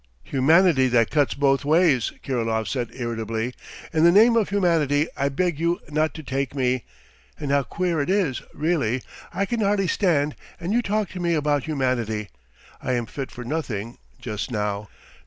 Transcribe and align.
"Humanity 0.23 0.87
that 0.87 1.11
cuts 1.11 1.35
both 1.35 1.63
ways," 1.63 2.11
Kirilov 2.23 2.67
said 2.67 2.89
irritably. 2.91 3.53
"In 3.93 4.03
the 4.03 4.11
name 4.11 4.35
of 4.35 4.49
humanity 4.49 5.07
I 5.15 5.29
beg 5.29 5.59
you 5.59 5.79
not 5.89 6.15
to 6.15 6.23
take 6.23 6.55
me. 6.55 6.85
And 7.39 7.51
how 7.51 7.61
queer 7.61 8.01
it 8.01 8.09
is, 8.09 8.41
really! 8.51 9.03
I 9.31 9.45
can 9.45 9.59
hardly 9.61 9.85
stand 9.87 10.35
and 10.59 10.73
you 10.73 10.81
talk 10.81 11.09
to 11.09 11.19
me 11.19 11.35
about 11.35 11.65
humanity! 11.65 12.29
I 12.81 12.93
am 12.93 13.05
fit 13.05 13.29
for 13.29 13.43
nothing 13.43 13.99
just 14.19 14.49
now. 14.49 14.89